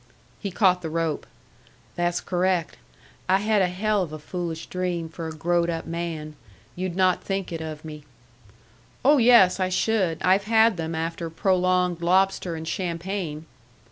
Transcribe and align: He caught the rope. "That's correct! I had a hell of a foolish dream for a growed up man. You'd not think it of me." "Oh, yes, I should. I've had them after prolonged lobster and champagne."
He 0.39 0.49
caught 0.49 0.81
the 0.81 0.89
rope. 0.89 1.27
"That's 1.95 2.21
correct! 2.21 2.75
I 3.29 3.37
had 3.37 3.61
a 3.61 3.67
hell 3.67 4.01
of 4.01 4.11
a 4.11 4.17
foolish 4.17 4.65
dream 4.65 5.09
for 5.09 5.27
a 5.27 5.31
growed 5.31 5.69
up 5.69 5.85
man. 5.85 6.33
You'd 6.75 6.95
not 6.95 7.23
think 7.23 7.51
it 7.51 7.61
of 7.61 7.85
me." 7.85 8.03
"Oh, 9.05 9.17
yes, 9.19 9.59
I 9.59 9.69
should. 9.69 10.17
I've 10.23 10.45
had 10.45 10.75
them 10.77 10.95
after 10.95 11.29
prolonged 11.29 12.01
lobster 12.01 12.55
and 12.55 12.67
champagne." 12.67 13.45